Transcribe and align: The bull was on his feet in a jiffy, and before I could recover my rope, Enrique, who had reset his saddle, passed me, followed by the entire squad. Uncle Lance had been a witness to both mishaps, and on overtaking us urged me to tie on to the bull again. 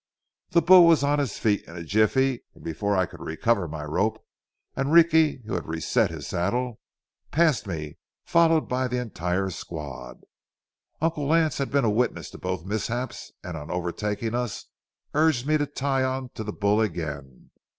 The 0.49 0.63
bull 0.63 0.87
was 0.87 1.03
on 1.03 1.19
his 1.19 1.37
feet 1.37 1.63
in 1.67 1.77
a 1.77 1.83
jiffy, 1.83 2.43
and 2.55 2.63
before 2.63 2.95
I 2.97 3.05
could 3.05 3.19
recover 3.19 3.67
my 3.67 3.83
rope, 3.83 4.19
Enrique, 4.75 5.43
who 5.45 5.53
had 5.53 5.67
reset 5.67 6.09
his 6.09 6.25
saddle, 6.25 6.79
passed 7.29 7.67
me, 7.67 7.99
followed 8.25 8.61
by 8.61 8.87
the 8.87 8.97
entire 8.99 9.51
squad. 9.51 10.21
Uncle 11.01 11.27
Lance 11.27 11.59
had 11.59 11.69
been 11.69 11.85
a 11.85 11.91
witness 11.91 12.31
to 12.31 12.39
both 12.39 12.65
mishaps, 12.65 13.31
and 13.43 13.55
on 13.55 13.69
overtaking 13.69 14.33
us 14.33 14.65
urged 15.13 15.45
me 15.45 15.55
to 15.59 15.67
tie 15.67 16.03
on 16.03 16.29
to 16.29 16.43
the 16.43 16.51
bull 16.51 16.81
again. 16.81 17.51